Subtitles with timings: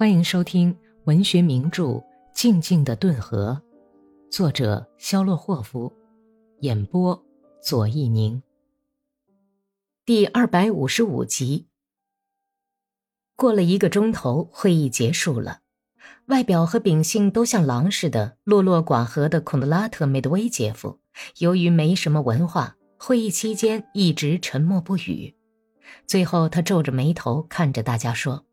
[0.00, 0.74] 欢迎收听
[1.04, 1.84] 文学名著
[2.32, 3.60] 《静静的顿河》，
[4.34, 5.92] 作者肖洛霍夫，
[6.60, 7.22] 演播
[7.62, 8.42] 左一宁。
[10.06, 11.66] 第二百五十五集。
[13.36, 15.60] 过了一个钟头，会议结束了。
[16.28, 20.98] 外表和秉性都像狼似的、落落寡合的孔德拉特·梅德韦杰夫，
[21.40, 25.36] 由于没什么文化，会议期间一直沉默不语。
[26.06, 28.46] 最后，他皱着眉头看着大家说。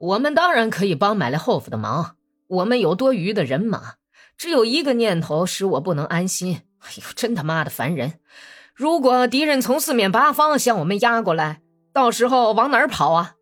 [0.00, 2.16] 我们当然可以帮买来后府的忙。
[2.46, 3.96] 我们有多余的人马，
[4.38, 6.62] 只有一个念头使我不能安心。
[6.78, 8.14] 哎呦，真他妈的烦人！
[8.74, 11.60] 如果敌人从四面八方向我们压过来，
[11.92, 13.34] 到时候往哪儿跑啊？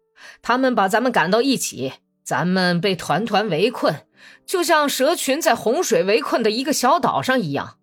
[0.42, 1.92] 他们把咱们赶到一起，
[2.24, 4.06] 咱们被团团围困，
[4.44, 7.78] 就像蛇群在洪水围困的一个小岛上一样。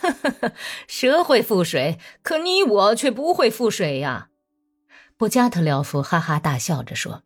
[0.00, 0.52] 呵呵呵，
[0.86, 4.28] 蛇会覆水，可你我却不会覆水呀！
[5.18, 7.24] 布加特廖夫哈哈大笑着说。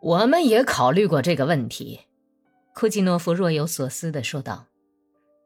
[0.00, 2.00] 我们也考虑过这个问题，
[2.74, 4.66] 库季诺夫若有所思地说道：“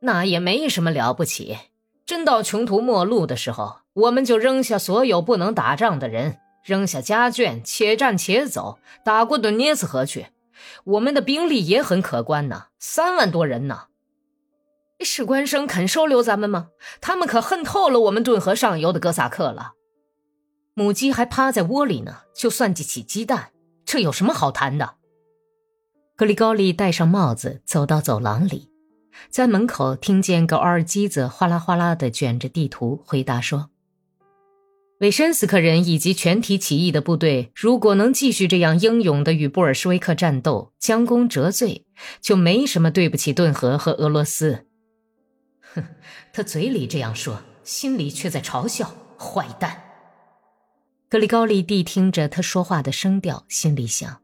[0.03, 1.56] 那也没什么了不起。
[2.05, 10.27] 真到穷途末路的时候，我们就扔下所有不能打仗的人，扔下家眷，且战且走，打过顿涅斯河去。
[10.84, 13.84] 我们的兵力也很可观呢，三万多人呢。
[15.03, 16.69] 士官生肯收留咱们吗？
[17.00, 19.75] 他们可恨透了我们顿河上游的哥萨克了。”
[20.81, 23.50] 母鸡还趴在窝里呢，就算计起鸡蛋，
[23.84, 24.95] 这有什么好谈的？
[26.17, 28.70] 格里高利戴上帽子，走到走廊里，
[29.28, 33.69] 在门口听见个二鸡子哗啦哗啦的卷着地图，回答说
[35.00, 41.84] ：“韦申斯克人以及全体起义的部队，如果能继续这样英勇的与布尔什维克战斗，将功折罪，
[42.22, 44.65] 就没什么对不起顿河和俄罗斯。”
[45.75, 45.84] 哼，
[46.33, 49.83] 他嘴里这样说，心里却在嘲笑坏蛋。
[51.11, 54.22] 格里高利谛听着他说话的声调，心里想，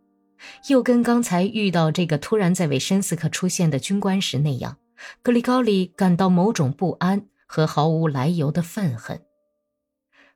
[0.68, 4.78] 又跟刚才遇到这个突然在韦申斯克出现的军官时那样，
[5.20, 9.20] 格里高利感到某种不安和毫无来由的愤恨。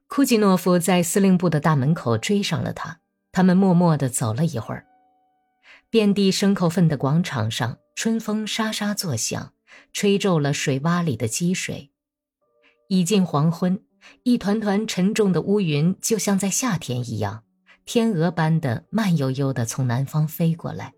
[0.09, 2.99] 库吉诺夫在司令部的大门口追上了他，
[3.31, 4.87] 他们默默地走了一会儿。
[5.88, 9.53] 遍地牲口粪的广场上，春风沙沙作响，
[9.93, 11.93] 吹皱了水洼里的积水。
[12.88, 13.81] 已近黄昏。
[14.22, 17.44] 一团团沉重的乌云，就像在夏天一样，
[17.84, 20.94] 天鹅般的慢悠悠地从南方飞过来。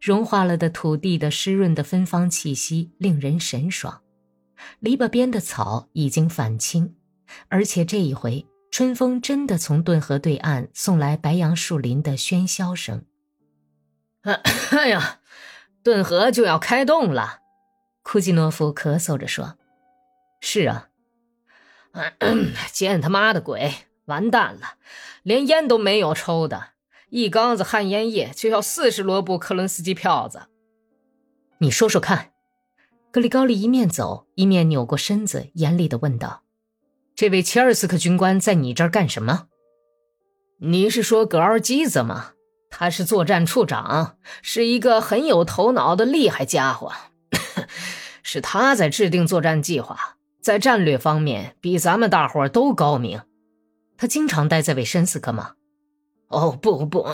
[0.00, 4.02] 融化了的土地的湿润的芬芳气息令人神爽。
[4.80, 6.94] 篱笆边的草已经返青，
[7.48, 13.04] 而且这一回春风真的从顿河对岸送来白杨树林的喧嚣声。
[14.22, 15.20] 哎呀，
[15.82, 17.40] 顿河就要开动了，
[18.02, 19.56] 库季诺夫咳嗽着说
[20.40, 20.88] ：“是啊。”
[22.72, 23.72] 见他妈的鬼！
[24.06, 24.74] 完蛋了，
[25.22, 26.70] 连烟都没有抽的，
[27.10, 30.42] 一缸子旱烟叶就要四十罗布克伦斯基票子。
[31.58, 32.30] 你说说看。
[33.12, 36.44] 格里高利一面走一面扭过身子，严厉地问道
[37.14, 39.48] ：“这位切尔斯克军官在你这儿干什么？”
[40.60, 42.32] 你是说格尔基子吗？
[42.70, 46.90] 他是作战处长，是一个很有头脑的厉害家伙。
[48.24, 50.16] 是他在制定作战计划。
[50.42, 53.22] 在战略方面比咱们大伙都高明。
[53.96, 55.52] 他经常待在韦申斯克吗？
[56.28, 57.06] 哦，不不，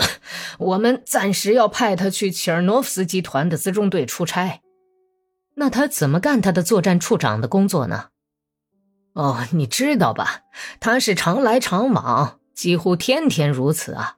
[0.58, 4.62] 我们暂时要派他去切尔诺夫斯集团的辎重队出差。
[5.56, 8.08] 那他怎么干他的作战处长的工作呢？
[9.12, 10.42] 哦，你知道吧？
[10.80, 14.16] 他是常来常往，几乎天天如此啊。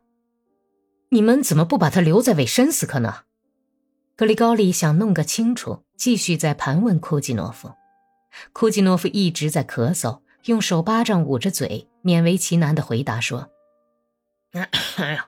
[1.09, 3.23] 你们怎么不把他留在韦申斯克呢？
[4.15, 7.73] 格里高利想弄个清楚，继续在盘问库季诺夫。
[8.53, 13.51] 库季诺夫一直在咳嗽，用手巴掌捂着嘴，勉为其难地回答说：
[14.97, 15.27] “哎呀，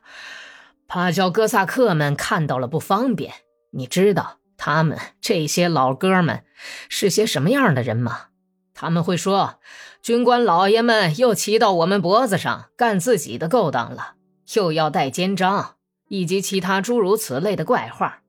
[0.86, 3.32] 怕叫哥萨克们看到了不方便。
[3.70, 6.44] 你知道他们这些老哥们
[6.88, 8.26] 是些什么样的人吗？
[8.74, 9.60] 他们会说，
[10.02, 14.14] 军官老爷们又骑到我们脖子上干自己的勾当了，
[14.54, 15.76] 又要带肩章，
[16.08, 18.22] 以及其他诸如此类的怪话。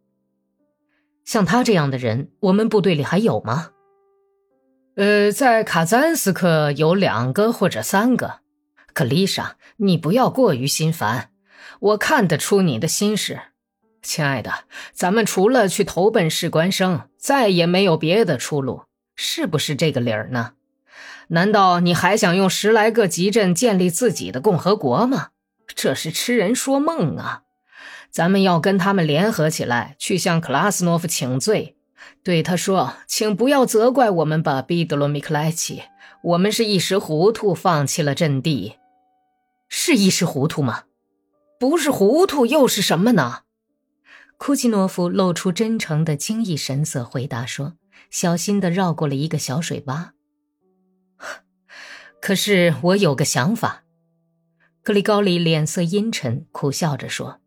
[1.26, 3.72] 像他这样的人，我们部队里还有吗？”
[4.96, 8.42] 呃，在卡赞斯克有两个或者三个，
[8.94, 11.32] 可丽莎，你不要过于心烦，
[11.80, 13.40] 我看得出你的心事，
[14.04, 18.84] 亲爱的，咱们除了去投奔士官生，再也没有别的出路，
[19.16, 20.52] 是不是这个理儿呢？
[21.30, 25.30] 难道你还想用十来个集镇建立自己的共和国吗？
[25.74, 27.42] 这是痴人说梦啊！
[28.12, 31.78] 咱们要跟他们联合起来，去向克拉斯诺夫请罪。
[32.24, 35.84] 对他说：“请不要责怪我们吧，彼得罗米克莱奇。
[36.24, 38.78] 我们是一时糊涂，放弃了阵地。
[39.68, 40.84] 是一时糊涂吗？
[41.60, 43.42] 不是糊涂又是什么呢？
[44.38, 47.76] 库奇诺夫露出真诚的惊异神色，回答说
[48.10, 50.10] ：“小心的绕过了一个小水洼。
[52.22, 53.84] 可是我有个想法。”
[54.84, 57.40] 格里高里脸色阴沉，苦笑着说：“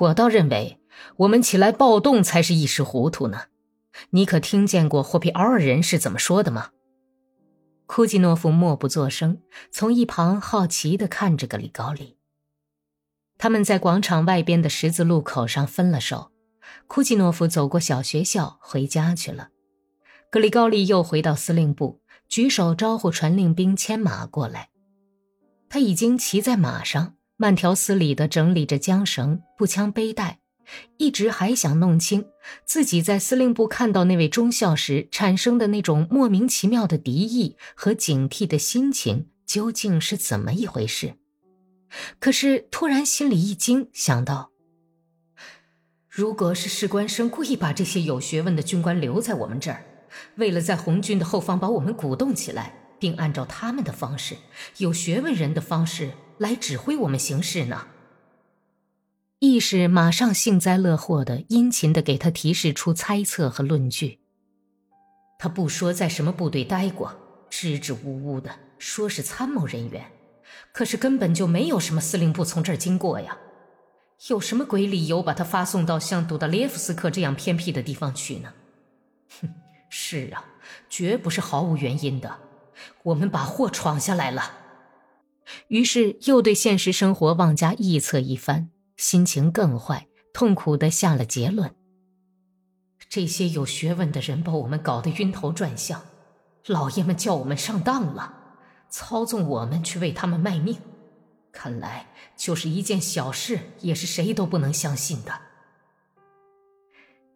[0.00, 0.78] 我倒认为，
[1.16, 3.44] 我们起来暴动才是一时糊涂呢。
[4.10, 6.70] 你可听见过霍皮奥尔人是怎么说的吗？”
[7.86, 9.40] 库季诺夫默不作声，
[9.70, 12.16] 从一旁好奇地看着格里高里。
[13.38, 16.30] 他们在广场外边的十字路口上分了手，
[16.86, 19.48] 库季诺夫走过小学校回家去了。
[20.30, 24.70] 格里高利又回到司令部，举手招呼传令兵牵马过来。
[25.68, 30.38] 他已经骑在马上，慢条斯理地整理着缰绳、步枪、背带，
[30.96, 32.26] 一直还想弄清
[32.64, 41.14] 自己在司令部看到那位中校时产生的那种莫名其妙的敌意和警惕的心情究竟是怎么一回事。
[42.18, 44.50] 可是突然心里一惊，想到：
[46.08, 49.84] 如果是士官生故意把这些有学问的军官留在我们这儿，
[50.36, 54.36] 为了在红军的后方把我们鼓动起来，并按照他们的方式、
[54.78, 57.86] 有学问人的方式来指挥我们行事呢？
[59.44, 64.20] 意识马上幸灾乐祸的殷勤的给他提示出猜测和论据。
[65.36, 67.12] 他不说在什么部队待过，
[67.50, 70.04] 支支吾吾的说是参谋人员。
[70.70, 73.36] 可是根本就没有什么司令部从这儿经过呀，
[74.28, 78.52] 有什么鬼理由把他发送到像杜达列夫斯克这样偏僻的地方去呢？
[79.40, 79.52] 哼，
[79.90, 80.44] 是啊，
[80.88, 82.38] 绝不是毫无原因的。
[83.02, 84.58] 我们把祸闯下来了。
[85.66, 88.70] 于是又对现实生活妄加臆测一番，
[89.02, 91.74] 心情更坏，痛苦地下了结论：
[93.08, 96.02] 这些有学问的人把我们搞得晕头转向，
[96.66, 98.32] 老爷们叫我们上当了。
[98.88, 100.76] 操纵我们去为他们卖命，
[101.50, 102.06] 看来
[102.36, 105.32] 就是一件小事，也是谁都不能相信的。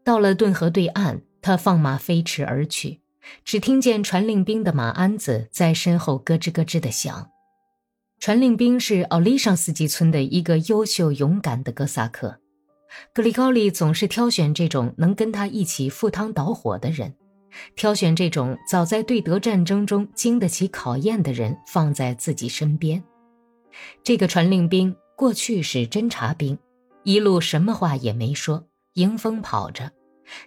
[0.04, 3.00] 到了顿河对岸，他放马飞驰而去，
[3.44, 7.32] 只听见传令兵的马鞍子在身后咯吱咯吱的响。
[8.18, 12.40] 传令兵是奥利尚斯基村的一个优秀勇敢的哥萨克，
[13.12, 17.14] 格里高利总是挑选这种能跟他一起赴汤蹈火的人。
[17.74, 23.02] 挑选这种早在对德战争中经得起考验的人放在自己身边。
[24.02, 26.58] 这个传令兵过去是侦察兵，
[27.04, 29.92] 一路什么话也没说，迎风跑着，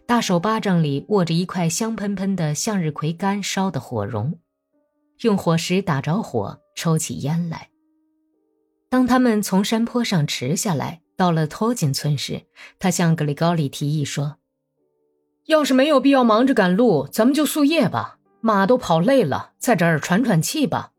[0.06, 4.38] 大手巴掌里握着一块香喷喷的向日葵干烧的火绒，
[5.22, 7.68] 用火石打着火，抽起烟来。
[8.90, 12.44] 当他们从山坡上驰下来，到了托金村时，
[12.80, 14.38] 他向格里高里提议说。
[15.48, 18.20] 要是没有必要忙着赶路，咱们就宿夜吧。
[18.40, 20.94] 马都跑累了，在这儿喘喘气吧。